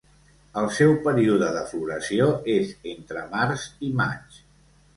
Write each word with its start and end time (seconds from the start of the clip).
El 0.61 0.69
seu 0.77 0.93
període 1.07 1.49
de 1.59 1.61
floració 1.73 2.31
és 2.55 2.73
entre 2.95 3.29
març 3.37 3.69
i 3.91 3.95
maig. 4.05 4.45